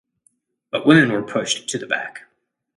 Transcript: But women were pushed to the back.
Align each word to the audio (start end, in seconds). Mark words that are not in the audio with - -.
But 0.71 0.87
women 0.87 1.11
were 1.11 1.21
pushed 1.21 1.69
to 1.69 1.77
the 1.77 1.85
back. 1.85 2.23